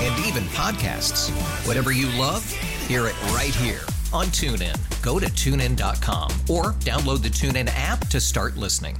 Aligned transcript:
And 0.00 0.26
even 0.26 0.44
podcasts. 0.44 1.30
Whatever 1.66 1.92
you 1.92 2.06
love, 2.18 2.50
hear 2.86 3.06
it 3.06 3.22
right 3.32 3.54
here 3.54 3.80
on 4.12 4.26
TuneIn. 4.26 4.76
Go 5.02 5.18
to 5.18 5.26
tunein.com 5.26 6.30
or 6.48 6.72
download 6.80 7.22
the 7.22 7.28
TuneIn 7.28 7.70
app 7.74 8.06
to 8.08 8.20
start 8.20 8.56
listening. 8.56 8.96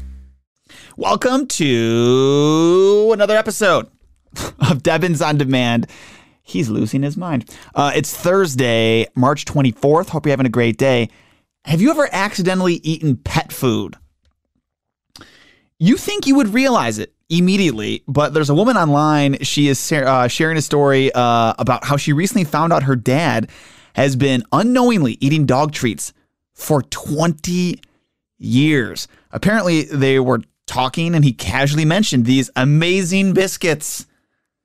Welcome 0.96 1.46
to 1.46 3.10
another 3.12 3.36
episode 3.36 3.88
of 4.70 4.82
Devins 4.82 5.22
on 5.22 5.38
Demand. 5.38 5.86
He's 6.42 6.68
losing 6.68 7.02
his 7.02 7.16
mind. 7.16 7.48
Uh, 7.74 7.92
it's 7.94 8.14
Thursday, 8.14 9.06
March 9.14 9.44
24th. 9.46 10.10
Hope 10.10 10.26
you're 10.26 10.32
having 10.32 10.46
a 10.46 10.50
great 10.50 10.76
day. 10.78 11.08
Have 11.64 11.80
you 11.80 11.90
ever 11.90 12.08
accidentally 12.12 12.74
eaten 12.74 13.16
pet 13.16 13.52
food? 13.52 13.96
You 15.78 15.96
think 15.96 16.26
you 16.26 16.34
would 16.34 16.52
realize 16.52 16.98
it 16.98 17.14
immediately, 17.30 18.02
but 18.06 18.34
there's 18.34 18.50
a 18.50 18.54
woman 18.54 18.76
online. 18.76 19.38
She 19.42 19.68
is 19.68 19.92
uh, 19.92 20.28
sharing 20.28 20.56
a 20.56 20.62
story 20.62 21.12
uh, 21.12 21.54
about 21.58 21.84
how 21.84 21.96
she 21.96 22.12
recently 22.12 22.44
found 22.44 22.72
out 22.72 22.82
her 22.82 22.96
dad 22.96 23.48
has 23.94 24.16
been 24.16 24.42
unknowingly 24.52 25.16
eating 25.20 25.46
dog 25.46 25.72
treats 25.72 26.12
for 26.52 26.82
20 26.82 27.80
years. 28.38 29.08
Apparently, 29.32 29.82
they 29.84 30.18
were 30.18 30.42
talking 30.66 31.14
and 31.14 31.24
he 31.24 31.32
casually 31.32 31.84
mentioned 31.84 32.26
these 32.26 32.50
amazing 32.56 33.32
biscuits 33.32 34.06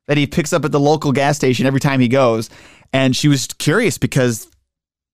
that 0.07 0.17
he 0.17 0.27
picks 0.27 0.53
up 0.53 0.65
at 0.65 0.71
the 0.71 0.79
local 0.79 1.11
gas 1.11 1.35
station 1.35 1.65
every 1.65 1.79
time 1.79 1.99
he 1.99 2.07
goes. 2.07 2.49
And 2.93 3.15
she 3.15 3.27
was 3.27 3.47
curious 3.47 3.97
because 3.97 4.49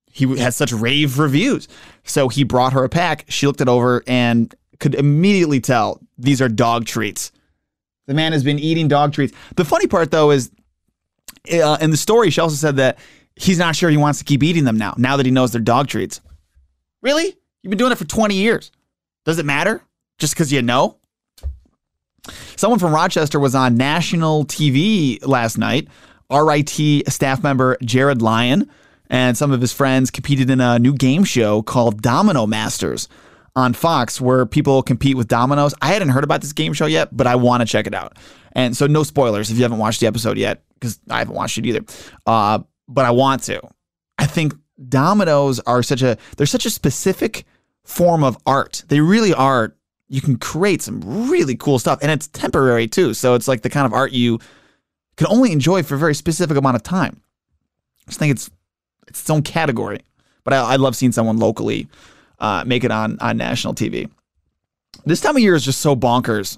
he 0.06 0.38
had 0.38 0.54
such 0.54 0.74
rave 0.74 1.20
reviews. 1.20 1.68
So 2.04 2.28
he 2.28 2.44
brought 2.44 2.74
her 2.74 2.84
a 2.84 2.90
pack. 2.90 3.26
She 3.30 3.48
looked 3.48 3.62
it 3.62 3.70
over 3.70 4.04
and 4.06 4.54
could 4.80 4.96
immediately 4.96 5.62
tell 5.62 6.02
these 6.18 6.42
are 6.42 6.50
dog 6.50 6.86
treats. 6.86 7.32
The 8.08 8.14
man 8.14 8.34
has 8.34 8.44
been 8.44 8.60
eating 8.60 8.88
dog 8.88 9.14
treats. 9.14 9.34
The 9.56 9.66
funny 9.66 9.88
part, 9.88 10.12
though, 10.12 10.32
is 10.32 10.52
uh, 11.52 11.78
in 11.82 11.92
the 11.92 11.98
story, 11.98 12.30
she 12.30 12.42
also 12.42 12.56
said 12.56 12.78
that 12.78 13.00
he's 13.36 13.60
not 13.60 13.76
sure 13.76 13.90
he 13.90 13.98
wants 13.98 14.20
to 14.20 14.26
keep 14.26 14.44
eating 14.44 14.64
them 14.64 14.78
now, 14.78 14.94
now 14.98 15.18
that 15.18 15.26
he 15.26 15.32
knows 15.32 15.52
they're 15.52 15.62
dog 15.62 15.88
treats. 15.88 16.22
Really? 17.02 17.38
You've 17.62 17.70
been 17.70 17.78
doing 17.78 17.92
it 17.92 17.98
for 17.98 18.06
20 18.06 18.36
years. 18.36 18.72
Does 19.26 19.40
it 19.40 19.46
matter? 19.46 19.82
Just 20.18 20.34
because 20.34 20.52
you 20.52 20.62
know? 20.62 20.98
Someone 22.56 22.80
from 22.80 22.94
Rochester 22.94 23.40
was 23.40 23.56
on 23.56 23.76
national 23.76 24.46
TV 24.46 25.26
last 25.26 25.58
night. 25.58 25.88
RIT 26.32 26.70
staff 27.08 27.44
member 27.44 27.78
Jared 27.84 28.22
Lyon 28.22 28.70
and 29.10 29.38
some 29.38 29.52
of 29.52 29.60
his 29.60 29.74
friends 29.74 30.10
competed 30.10 30.50
in 30.50 30.62
a 30.62 30.80
new 30.80 30.94
game 30.94 31.24
show 31.24 31.62
called 31.62 32.02
Domino 32.02 32.48
Masters 32.48 33.10
on 33.56 33.74
Fox, 33.74 34.22
where 34.22 34.46
people 34.46 34.82
compete 34.82 35.18
with 35.18 35.28
dominoes. 35.28 35.74
I 35.82 35.88
hadn't 35.88 36.10
heard 36.10 36.24
about 36.24 36.42
this 36.42 36.54
game 36.54 36.74
show 36.74 36.86
yet, 36.86 37.16
but 37.16 37.28
I 37.28 37.36
want 37.36 37.62
to 37.62 37.66
check 37.66 37.88
it 37.88 37.94
out. 37.94 38.18
And 38.54 38.76
so, 38.76 38.88
no 38.88 39.04
spoilers 39.04 39.50
if 39.50 39.58
you 39.58 39.64
haven't 39.64 39.78
watched 39.78 40.00
the 40.00 40.08
episode 40.08 40.38
yet, 40.38 40.64
because 40.76 41.00
I 41.10 41.20
haven't 41.20 41.36
watched 41.36 41.58
it 41.58 41.66
either. 41.66 41.82
Uh, 42.26 42.60
but 42.88 43.06
I 43.06 43.12
want 43.12 43.44
to. 43.44 43.62
I 44.18 44.26
think 44.26 44.54
dominoes 44.90 45.60
are 45.62 45.84
such 45.84 46.02
a 46.02 46.18
they're 46.38 46.48
such 46.48 46.66
a 46.66 46.70
specific 46.70 47.46
form 47.84 48.24
of 48.24 48.38
art. 48.46 48.84
They 48.88 49.00
really 49.00 49.34
are. 49.34 49.76
You 50.08 50.22
can 50.22 50.38
create 50.38 50.82
some 50.82 51.30
really 51.30 51.56
cool 51.56 51.80
stuff, 51.80 52.00
and 52.02 52.12
it's 52.12 52.28
temporary 52.28 52.88
too. 52.88 53.14
So 53.14 53.34
it's 53.34 53.48
like 53.48 53.62
the 53.62 53.70
kind 53.70 53.86
of 53.86 53.94
art 53.94 54.12
you 54.12 54.40
can 55.16 55.28
only 55.28 55.52
enjoy 55.52 55.84
for 55.84 55.96
a 55.96 55.98
very 55.98 56.16
specific 56.16 56.58
amount 56.58 56.76
of 56.76 56.84
time. 56.84 57.22
I 58.02 58.12
just 58.12 58.20
think 58.20 58.32
it's 58.32 58.50
it's 59.08 59.22
its 59.22 59.30
own 59.30 59.42
category. 59.42 60.00
But 60.44 60.54
I, 60.54 60.74
I 60.74 60.76
love 60.78 60.96
seeing 60.96 61.12
someone 61.12 61.38
locally 61.38 61.88
uh, 62.42 62.66
make 62.68 62.84
it 62.84 62.92
on 62.92 63.18
on 63.22 63.38
national 63.38 63.74
TV. 63.74 64.10
This 65.06 65.22
time 65.22 65.38
of 65.38 65.42
year 65.42 65.56
is 65.56 65.64
just 65.64 65.80
so 65.80 65.96
bonkers 65.96 66.58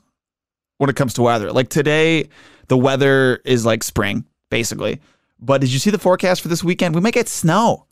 when 0.79 0.89
it 0.89 0.95
comes 0.95 1.13
to 1.13 1.21
weather. 1.21 1.51
Like 1.51 1.69
today, 1.69 2.29
the 2.67 2.77
weather 2.77 3.39
is 3.45 3.65
like 3.65 3.83
spring 3.83 4.25
basically. 4.49 5.01
But 5.39 5.61
did 5.61 5.73
you 5.73 5.79
see 5.79 5.89
the 5.89 5.97
forecast 5.97 6.41
for 6.41 6.47
this 6.47 6.63
weekend? 6.63 6.93
We 6.93 7.01
might 7.01 7.15
get 7.15 7.27
snow 7.27 7.87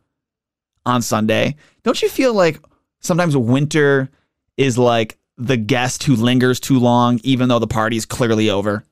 on 0.85 1.02
Sunday. 1.02 1.56
Don't 1.81 2.00
you 2.02 2.07
feel 2.07 2.35
like 2.35 2.59
sometimes 3.00 3.35
winter 3.35 4.09
is 4.58 4.78
like 4.78 5.18
the 5.38 5.58
guest 5.58 6.03
who 6.03 6.16
lingers 6.16 6.59
too 6.59 6.78
long, 6.78 7.19
even 7.23 7.50
though 7.50 7.58
the 7.58 7.66
party's 7.66 8.06
clearly 8.06 8.52
over? 8.52 8.84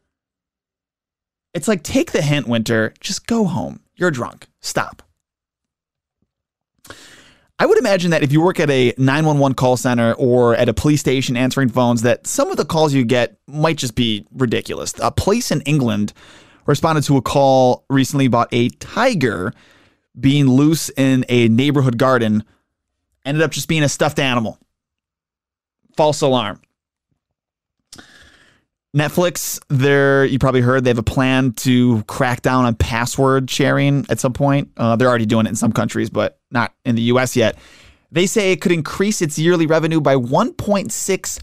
It's 1.53 1.67
like, 1.67 1.83
take 1.83 2.11
the 2.11 2.23
hint, 2.23 2.47
winter. 2.47 2.91
Just 2.99 3.27
go 3.27 3.45
home. 3.45 3.81
You're 3.95 4.09
drunk. 4.09 4.47
Stop. 4.61 5.03
I 7.61 7.65
would 7.65 7.77
imagine 7.77 8.11
that 8.11 8.23
if 8.23 8.31
you 8.31 8.41
work 8.41 8.57
at 8.61 8.69
a 8.69 8.93
911 8.97 9.53
call 9.55 9.75
center 9.75 10.13
or 10.13 10.55
at 10.55 10.69
a 10.69 10.73
police 10.73 11.01
station 11.01 11.35
answering 11.35 11.67
phones, 11.67 12.03
that 12.03 12.25
some 12.25 12.49
of 12.51 12.57
the 12.57 12.63
calls 12.63 12.93
you 12.93 13.03
get 13.03 13.37
might 13.47 13.77
just 13.77 13.95
be 13.95 14.25
ridiculous. 14.31 14.93
A 15.01 15.11
place 15.11 15.51
in 15.51 15.59
England 15.61 16.13
responded 16.65 17.03
to 17.03 17.17
a 17.17 17.21
call 17.21 17.83
recently 17.89 18.25
about 18.25 18.47
a 18.53 18.69
tiger 18.69 19.53
being 20.17 20.47
loose 20.47 20.89
in 20.95 21.25
a 21.27 21.49
neighborhood 21.49 21.97
garden, 21.97 22.45
ended 23.25 23.43
up 23.43 23.51
just 23.51 23.67
being 23.67 23.83
a 23.83 23.89
stuffed 23.89 24.19
animal. 24.19 24.57
False 25.97 26.21
alarm. 26.21 26.61
Netflix, 28.95 29.59
there 29.67 30.25
you 30.25 30.39
probably 30.39 30.61
heard 30.61 30.83
they 30.83 30.89
have 30.89 30.97
a 30.97 31.03
plan 31.03 31.51
to 31.53 32.03
crack 32.03 32.41
down 32.41 32.65
on 32.65 32.73
password 32.73 33.49
sharing 33.51 34.05
at 34.09 34.19
some 34.19 34.33
point. 34.33 34.71
Uh, 34.77 34.95
they're 34.95 35.09
already 35.09 35.27
doing 35.27 35.45
it 35.45 35.49
in 35.49 35.55
some 35.55 35.71
countries, 35.71 36.09
but 36.09 36.38
not 36.51 36.73
in 36.85 36.95
the 36.95 37.01
U.S. 37.03 37.35
yet. 37.35 37.57
They 38.11 38.25
say 38.25 38.51
it 38.51 38.61
could 38.61 38.71
increase 38.71 39.21
its 39.21 39.37
yearly 39.37 39.67
revenue 39.67 40.01
by 40.01 40.15
1.6 40.15 41.39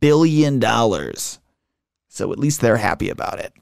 billion 0.00 0.58
dollars. 0.58 1.38
So 2.08 2.32
at 2.32 2.38
least 2.38 2.60
they're 2.60 2.76
happy 2.76 3.10
about 3.10 3.38
it. 3.38 3.52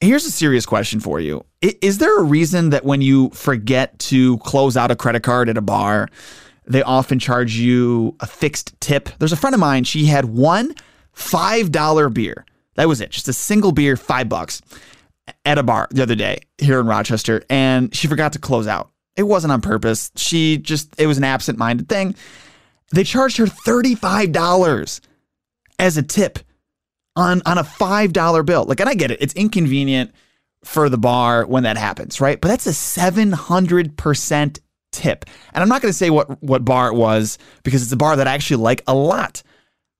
Here's 0.00 0.24
a 0.24 0.30
serious 0.30 0.64
question 0.64 0.98
for 0.98 1.20
you. 1.20 1.44
Is 1.60 1.98
there 1.98 2.18
a 2.18 2.22
reason 2.22 2.70
that 2.70 2.84
when 2.84 3.02
you 3.02 3.28
forget 3.30 3.98
to 3.98 4.38
close 4.38 4.76
out 4.76 4.90
a 4.90 4.96
credit 4.96 5.22
card 5.22 5.50
at 5.50 5.58
a 5.58 5.62
bar, 5.62 6.08
they 6.64 6.82
often 6.82 7.18
charge 7.18 7.56
you 7.56 8.16
a 8.20 8.26
fixed 8.26 8.80
tip? 8.80 9.10
There's 9.18 9.32
a 9.32 9.36
friend 9.36 9.52
of 9.52 9.60
mine, 9.60 9.84
she 9.84 10.06
had 10.06 10.24
one 10.24 10.74
$5 11.14 12.14
beer. 12.14 12.46
That 12.76 12.88
was 12.88 13.02
it, 13.02 13.10
just 13.10 13.28
a 13.28 13.32
single 13.34 13.72
beer, 13.72 13.96
five 13.96 14.28
bucks 14.28 14.62
at 15.44 15.58
a 15.58 15.62
bar 15.62 15.88
the 15.90 16.02
other 16.02 16.14
day 16.14 16.40
here 16.58 16.80
in 16.80 16.86
Rochester, 16.86 17.44
and 17.50 17.94
she 17.94 18.08
forgot 18.08 18.32
to 18.34 18.38
close 18.38 18.66
out. 18.66 18.90
It 19.16 19.24
wasn't 19.24 19.52
on 19.52 19.60
purpose. 19.60 20.10
She 20.16 20.56
just, 20.56 20.98
it 20.98 21.06
was 21.06 21.18
an 21.18 21.24
absent 21.24 21.58
minded 21.58 21.88
thing. 21.88 22.14
They 22.92 23.04
charged 23.04 23.36
her 23.36 23.46
$35 23.46 25.00
as 25.78 25.96
a 25.96 26.02
tip 26.02 26.38
on 27.16 27.42
on 27.46 27.58
a 27.58 27.64
five 27.64 28.12
dollar 28.12 28.42
bill. 28.42 28.64
Like, 28.64 28.80
and 28.80 28.88
I 28.88 28.94
get 28.94 29.10
it; 29.10 29.20
it's 29.20 29.34
inconvenient 29.34 30.12
for 30.64 30.88
the 30.88 30.98
bar 30.98 31.46
when 31.46 31.62
that 31.64 31.76
happens, 31.76 32.20
right? 32.20 32.40
But 32.40 32.48
that's 32.48 32.66
a 32.66 32.72
seven 32.72 33.32
hundred 33.32 33.96
percent 33.96 34.60
tip. 34.92 35.24
And 35.52 35.62
I'm 35.62 35.68
not 35.68 35.82
going 35.82 35.90
to 35.90 35.96
say 35.96 36.10
what 36.10 36.42
what 36.42 36.64
bar 36.64 36.88
it 36.88 36.94
was 36.94 37.38
because 37.62 37.82
it's 37.82 37.92
a 37.92 37.96
bar 37.96 38.16
that 38.16 38.28
I 38.28 38.34
actually 38.34 38.62
like 38.62 38.82
a 38.86 38.94
lot. 38.94 39.42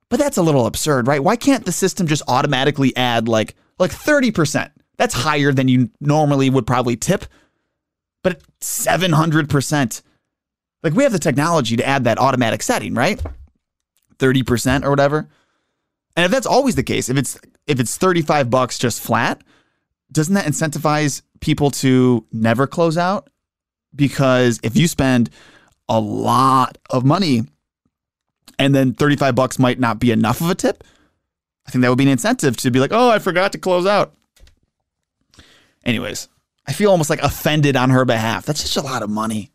But 0.09 0.19
that's 0.19 0.39
a 0.39 0.43
little 0.43 0.67
absurd, 0.67 1.07
right? 1.07 1.23
Why 1.23 1.37
can't 1.37 1.65
the 1.65 1.73
system 1.73 2.07
just 2.07 2.23
automatically 2.27 2.97
add 2.97 3.29
like 3.29 3.55
like 3.79 3.93
thirty 3.93 4.31
percent? 4.31 4.73
That's 5.01 5.15
higher 5.15 5.51
than 5.53 5.67
you 5.69 5.91
normally 6.01 6.51
would 6.51 6.67
probably 6.67 6.97
tip. 6.97 7.25
But 8.23 8.43
seven 8.61 9.13
hundred 9.13 9.49
percent. 9.49 10.03
Like 10.83 10.93
we 10.93 11.03
have 11.03 11.13
the 11.13 11.19
technology 11.19 11.77
to 11.77 11.87
add 11.87 12.05
that 12.05 12.19
automatic 12.19 12.63
setting, 12.63 12.95
right? 12.95 13.21
30% 14.19 14.85
or 14.85 14.91
whatever. 14.91 15.29
And 16.17 16.25
if 16.25 16.31
that's 16.31 16.47
always 16.47 16.75
the 16.75 16.83
case, 16.83 17.09
if 17.09 17.17
it's 17.17 17.39
if 17.67 17.81
it's 17.81 17.97
35 17.97 18.51
bucks 18.51 18.79
just 18.79 19.03
flat, 19.03 19.43
doesn't 20.13 20.35
that 20.35 20.47
incentivize 20.47 21.23
people 21.41 21.71
to 21.71 22.27
never 22.33 22.67
close 22.67 22.97
out? 22.97 23.31
because 23.95 24.61
if 24.63 24.77
you 24.77 24.87
spend 24.89 25.31
a 25.89 26.01
lot 26.01 26.79
of 26.91 27.05
money 27.05 27.43
and 28.59 28.75
then 28.75 28.95
35 28.95 29.35
bucks 29.35 29.59
might 29.59 29.79
not 29.79 29.99
be 29.99 30.11
enough 30.11 30.41
of 30.41 30.51
a 30.51 30.55
tip, 30.55 30.85
I 31.67 31.71
think 31.71 31.83
that 31.83 31.89
would 31.89 31.99
be 31.99 32.05
an 32.05 32.11
incentive 32.11 32.57
to 32.59 32.71
be 32.71 32.81
like, 32.81 32.93
oh, 32.93 33.11
I 33.11 33.19
forgot 33.19 33.53
to 33.53 33.59
close 33.59 33.87
out. 33.87 34.15
Anyways, 35.85 36.29
I 36.67 36.73
feel 36.73 36.91
almost 36.91 37.11
like 37.11 37.23
offended 37.23 37.77
on 37.77 37.91
her 37.91 38.05
behalf. 38.05 38.47
That's 38.47 38.63
just 38.63 38.77
a 38.77 38.83
lot 38.83 39.03
of 39.03 39.11
money. 39.11 39.51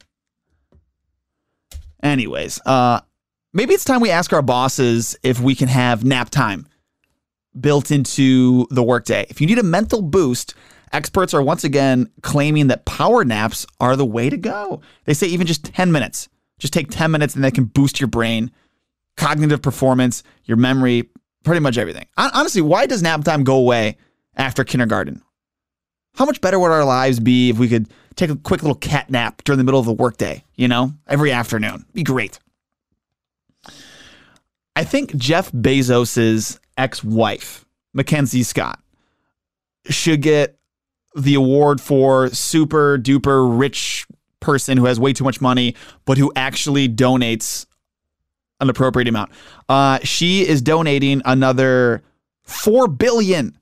Anyways, 2.02 2.60
uh, 2.66 3.02
maybe 3.54 3.74
it's 3.74 3.86
time 3.86 4.02
we 4.02 4.12
ask 4.12 4.34
our 4.34 4.42
bosses 4.42 5.16
if 5.24 5.40
we 5.40 5.56
can 5.56 5.68
have 5.68 6.04
nap 6.04 6.30
time 6.30 6.68
built 7.60 7.92
into 7.92 8.68
the 8.70 8.84
workday. 8.84 9.26
If 9.30 9.40
you 9.40 9.48
need 9.48 9.60
a 9.60 9.64
mental 9.64 10.02
boost, 10.02 10.54
experts 10.92 11.34
are 11.34 11.42
once 11.42 11.64
again 11.64 12.12
claiming 12.22 12.68
that 12.68 12.86
power 12.86 13.24
naps 13.24 13.66
are 13.80 13.96
the 13.96 14.06
way 14.06 14.30
to 14.30 14.38
go. 14.38 14.82
They 15.06 15.14
say 15.14 15.28
even 15.28 15.48
just 15.48 15.66
10 15.66 15.92
minutes. 15.92 16.28
Just 16.60 16.74
take 16.74 16.90
10 16.90 17.12
minutes 17.12 17.36
and 17.36 17.44
that 17.44 17.54
can 17.54 17.66
boost 17.66 18.00
your 18.00 18.08
brain, 18.08 18.52
cognitive 19.18 19.62
performance, 19.62 20.24
your 20.46 20.58
memory, 20.58 21.10
pretty 21.44 21.60
much 21.60 21.78
everything. 21.78 22.08
Honestly, 22.18 22.62
why 22.62 22.86
does 22.86 23.02
nap 23.02 23.24
time 23.24 23.44
go 23.44 23.56
away 23.56 23.98
after 24.36 24.64
kindergarten? 24.64 25.22
How 26.16 26.26
much 26.26 26.42
better 26.42 26.60
would 26.60 26.72
our 26.72 26.86
lives 26.86 27.20
be 27.20 27.50
if 27.50 27.58
we 27.58 27.68
could 27.68 27.90
take 28.16 28.30
a 28.30 28.36
quick 28.38 28.64
little 28.64 28.76
cat 28.76 29.10
nap 29.10 29.44
during 29.44 29.58
the 29.58 29.64
middle 29.64 29.80
of 29.80 29.86
the 29.86 29.94
workday, 29.94 30.44
you 30.56 30.68
know, 30.68 30.94
every 31.08 31.32
afternoon? 31.32 31.86
Be 31.94 32.04
great. 32.04 32.40
I 34.76 34.84
think 34.84 35.16
Jeff 35.16 35.52
Bezos's 35.52 36.60
ex-wife, 36.78 37.66
Mackenzie 37.94 38.44
Scott, 38.44 38.80
should 39.90 40.22
get 40.22 40.58
the 41.16 41.36
award 41.36 41.80
for 41.80 42.30
super 42.30 42.98
duper 42.98 43.58
rich 43.58 44.06
person 44.40 44.78
who 44.78 44.86
has 44.86 45.00
way 45.00 45.14
too 45.14 45.24
much 45.24 45.42
money, 45.42 45.76
but 46.06 46.18
who 46.18 46.32
actually 46.36 46.90
donates 46.90 47.66
an 48.60 48.70
appropriate 48.70 49.08
amount. 49.08 49.32
Uh, 49.68 50.00
she 50.04 50.48
is 50.48 50.62
donating 50.62 51.22
another 51.26 52.04
four 52.44 52.88
billion 52.88 53.58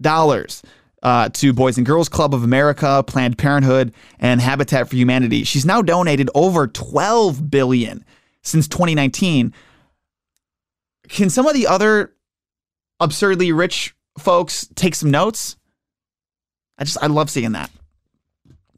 dollars 0.00 0.62
uh, 1.04 1.28
to 1.28 1.52
Boys 1.52 1.76
and 1.76 1.86
Girls 1.86 2.08
Club 2.08 2.34
of 2.34 2.42
America, 2.42 3.04
Planned 3.06 3.36
Parenthood, 3.36 3.92
and 4.18 4.40
Habitat 4.40 4.88
for 4.88 4.96
Humanity. 4.96 5.44
She's 5.44 5.66
now 5.66 5.82
donated 5.82 6.30
over 6.34 6.66
12 6.66 7.50
billion 7.50 8.04
since 8.42 8.66
2019. 8.66 9.52
Can 11.08 11.28
some 11.30 11.46
of 11.46 11.52
the 11.52 11.66
other 11.66 12.14
absurdly 12.98 13.52
rich 13.52 13.94
folks 14.18 14.66
take 14.74 14.94
some 14.94 15.10
notes? 15.10 15.56
I 16.78 16.84
just 16.84 17.00
I 17.02 17.06
love 17.06 17.28
seeing 17.28 17.52
that. 17.52 17.70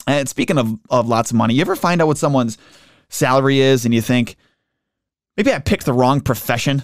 And 0.08 0.28
speaking 0.28 0.58
of 0.58 0.76
of 0.90 1.06
lots 1.06 1.30
of 1.30 1.36
money, 1.36 1.54
you 1.54 1.60
ever 1.60 1.76
find 1.76 2.02
out 2.02 2.08
what 2.08 2.18
someone's 2.18 2.58
salary 3.08 3.60
is 3.60 3.84
and 3.84 3.94
you 3.94 4.02
think 4.02 4.36
maybe 5.36 5.52
I 5.52 5.60
picked 5.60 5.86
the 5.86 5.92
wrong 5.92 6.20
profession? 6.20 6.82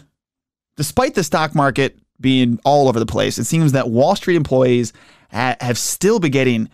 Despite 0.76 1.14
the 1.14 1.24
stock 1.24 1.54
market 1.54 1.98
being 2.20 2.60
all 2.64 2.88
over 2.88 3.00
the 3.00 3.06
place, 3.06 3.38
it 3.38 3.44
seems 3.44 3.72
that 3.72 3.90
Wall 3.90 4.14
Street 4.14 4.36
employees 4.36 4.92
have 5.32 5.78
still 5.78 6.18
been 6.18 6.30
getting 6.30 6.68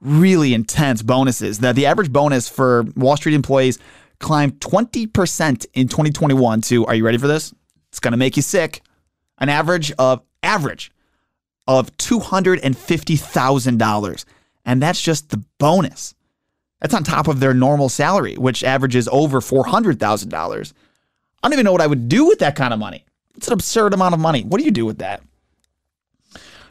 really 0.00 0.54
intense 0.54 1.02
bonuses. 1.02 1.58
That 1.58 1.74
the 1.76 1.86
average 1.86 2.12
bonus 2.12 2.48
for 2.48 2.84
Wall 2.96 3.16
Street 3.16 3.34
employees 3.34 3.78
climbed 4.20 4.60
20% 4.60 5.66
in 5.74 5.88
2021 5.88 6.60
to, 6.62 6.86
are 6.86 6.94
you 6.94 7.04
ready 7.04 7.18
for 7.18 7.26
this? 7.26 7.52
It's 7.90 7.98
going 8.00 8.12
to 8.12 8.18
make 8.18 8.36
you 8.36 8.42
sick. 8.42 8.82
An 9.38 9.48
average 9.48 9.90
of 9.92 10.22
average 10.42 10.90
of 11.66 11.96
$250,000. 11.96 14.24
And 14.64 14.82
that's 14.82 15.00
just 15.00 15.30
the 15.30 15.42
bonus. 15.58 16.14
That's 16.80 16.94
on 16.94 17.04
top 17.04 17.28
of 17.28 17.40
their 17.40 17.54
normal 17.54 17.88
salary, 17.88 18.36
which 18.36 18.62
averages 18.62 19.08
over 19.08 19.40
$400,000. 19.40 20.72
I 21.42 21.46
don't 21.46 21.52
even 21.52 21.64
know 21.64 21.72
what 21.72 21.80
I 21.80 21.86
would 21.86 22.08
do 22.08 22.26
with 22.26 22.40
that 22.40 22.56
kind 22.56 22.74
of 22.74 22.78
money. 22.78 23.04
It's 23.36 23.48
an 23.48 23.54
absurd 23.54 23.94
amount 23.94 24.14
of 24.14 24.20
money. 24.20 24.42
What 24.42 24.58
do 24.58 24.64
you 24.64 24.70
do 24.70 24.86
with 24.86 24.98
that? 24.98 25.22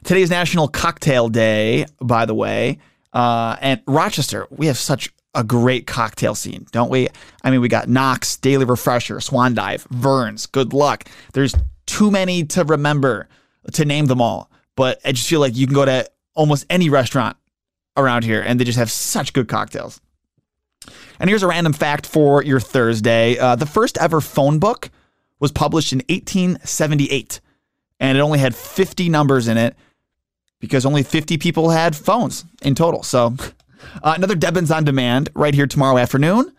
Today's 0.03 0.29
National 0.29 0.67
Cocktail 0.67 1.29
Day, 1.29 1.85
by 2.01 2.25
the 2.25 2.35
way. 2.35 2.79
Uh, 3.13 3.55
and 3.61 3.81
Rochester, 3.87 4.47
we 4.49 4.67
have 4.67 4.77
such 4.77 5.09
a 5.33 5.43
great 5.43 5.87
cocktail 5.87 6.35
scene, 6.35 6.67
don't 6.71 6.89
we? 6.89 7.07
I 7.43 7.51
mean, 7.51 7.61
we 7.61 7.69
got 7.69 7.87
Knox, 7.87 8.35
Daily 8.37 8.65
Refresher, 8.65 9.21
Swan 9.21 9.53
Dive, 9.53 9.87
Vern's, 9.91 10.45
Good 10.45 10.73
Luck. 10.73 11.05
There's 11.33 11.55
too 11.85 12.11
many 12.11 12.43
to 12.45 12.65
remember 12.65 13.29
to 13.71 13.85
name 13.85 14.07
them 14.07 14.21
all. 14.21 14.51
But 14.75 14.99
I 15.05 15.13
just 15.13 15.27
feel 15.27 15.39
like 15.39 15.55
you 15.55 15.67
can 15.67 15.75
go 15.75 15.85
to 15.85 16.09
almost 16.33 16.65
any 16.69 16.89
restaurant 16.89 17.37
around 17.95 18.23
here 18.23 18.41
and 18.41 18.59
they 18.59 18.65
just 18.65 18.79
have 18.79 18.91
such 18.91 19.31
good 19.31 19.47
cocktails. 19.47 20.01
And 21.19 21.29
here's 21.29 21.43
a 21.43 21.47
random 21.47 21.71
fact 21.71 22.05
for 22.05 22.43
your 22.43 22.59
Thursday. 22.59 23.37
Uh, 23.37 23.55
the 23.55 23.65
first 23.65 23.97
ever 23.99 24.19
phone 24.19 24.59
book 24.59 24.89
was 25.39 25.51
published 25.51 25.93
in 25.93 25.99
1878, 26.09 27.39
and 27.99 28.17
it 28.17 28.21
only 28.21 28.39
had 28.39 28.53
50 28.53 29.07
numbers 29.09 29.47
in 29.47 29.57
it 29.57 29.77
because 30.63 30.85
only 30.85 31.03
50 31.03 31.37
people 31.39 31.71
had 31.71 31.93
phones 31.93 32.45
in 32.61 32.73
total. 32.73 33.03
So 33.03 33.35
uh, 34.01 34.13
another 34.15 34.33
Debbins 34.33 34.73
on 34.73 34.85
demand 34.85 35.27
right 35.35 35.53
here 35.53 35.67
tomorrow 35.67 35.97
afternoon. 35.97 36.53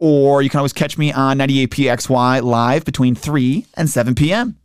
Or 0.00 0.42
you 0.42 0.50
can 0.50 0.58
always 0.58 0.72
catch 0.72 0.98
me 0.98 1.12
on 1.12 1.38
98PXY 1.38 2.42
live 2.42 2.84
between 2.84 3.14
3 3.14 3.66
and 3.76 3.88
7 3.88 4.16
p.m. 4.16 4.58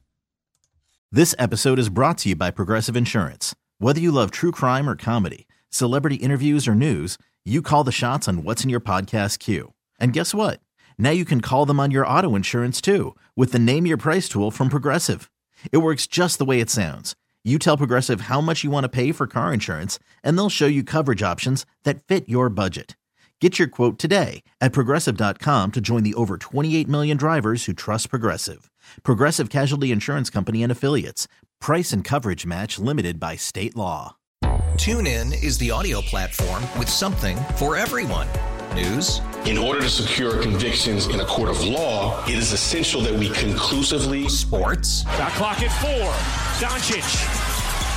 This 1.12 1.36
episode 1.38 1.78
is 1.78 1.90
brought 1.90 2.18
to 2.20 2.30
you 2.30 2.36
by 2.36 2.50
Progressive 2.50 2.98
Insurance. 2.98 3.54
Whether 3.78 4.00
you 4.00 4.12
love 4.12 4.32
true 4.32 4.52
crime 4.52 4.90
or 4.90 4.96
comedy, 4.96 5.46
celebrity 5.70 6.16
interviews 6.16 6.68
or 6.68 6.74
news, 6.74 7.20
you 7.46 7.62
call 7.62 7.84
the 7.84 7.92
shots 7.92 8.28
on 8.28 8.44
what's 8.44 8.64
in 8.64 8.72
your 8.72 8.80
podcast 8.80 9.38
queue. 9.38 9.76
And 10.00 10.12
guess 10.12 10.34
what? 10.34 10.60
Now 10.98 11.12
you 11.12 11.24
can 11.24 11.42
call 11.42 11.68
them 11.68 11.80
on 11.80 11.92
your 11.92 12.08
auto 12.08 12.36
insurance 12.36 12.82
too 12.82 13.16
with 13.36 13.52
the 13.52 13.60
Name 13.60 13.86
Your 13.86 13.98
Price 13.98 14.28
tool 14.28 14.50
from 14.50 14.70
Progressive. 14.70 15.30
It 15.72 15.78
works 15.78 16.08
just 16.08 16.40
the 16.40 16.46
way 16.46 16.60
it 16.60 16.72
sounds 16.72 17.16
you 17.50 17.58
tell 17.58 17.78
Progressive 17.78 18.22
how 18.22 18.42
much 18.42 18.64
you 18.64 18.70
want 18.70 18.84
to 18.84 18.90
pay 18.90 19.12
for 19.14 19.26
car 19.26 19.54
insurance, 19.54 19.98
and 20.24 20.38
they'll 20.38 20.50
show 20.50 20.68
you 20.68 20.84
coverage 20.84 21.24
options 21.24 21.66
that 21.86 22.04
fit 22.04 22.28
your 22.28 22.50
budget. 22.50 22.98
Get 23.40 23.58
your 23.58 23.70
quote 23.70 23.98
today 23.98 24.44
at 24.60 24.74
progressive.com 24.74 25.72
to 25.72 25.80
join 25.80 26.04
the 26.04 26.14
over 26.16 26.38
28 26.38 26.90
million 26.90 27.16
drivers 27.16 27.66
who 27.66 27.74
trust 27.74 28.10
Progressive. 28.10 28.70
Progressive 29.04 29.50
Casualty 29.50 29.94
Insurance 29.94 30.30
Company 30.30 30.62
and 30.62 30.72
Affiliates. 30.72 31.30
Price 31.62 31.94
and 31.94 32.04
coverage 32.04 32.46
match 32.46 32.78
limited 32.78 33.18
by 33.18 33.38
state 33.38 33.78
law. 33.78 34.18
TuneIn 34.76 35.42
is 35.44 35.58
the 35.58 35.72
audio 35.72 36.02
platform 36.02 36.64
with 36.78 36.90
something 36.90 37.38
for 37.56 37.78
everyone. 37.78 38.28
News. 38.76 39.22
In 39.46 39.58
order 39.58 39.82
to 39.82 39.90
secure 39.90 40.42
convictions 40.42 41.08
in 41.08 41.22
a 41.22 41.26
court 41.26 41.50
of 41.50 41.64
law, 41.64 42.24
it 42.26 42.36
is 42.36 42.52
essential 42.52 43.02
that 43.02 43.14
we 43.14 43.30
conclusively. 43.30 44.30
Sports. 44.30 45.04
Got 45.04 45.32
clock 45.34 45.62
at 45.62 45.72
four. 45.82 46.12
Doncic. 46.66 47.39